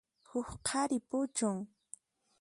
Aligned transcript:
Huk 0.29 0.49
qhari 0.65 0.97
puchun. 1.09 1.57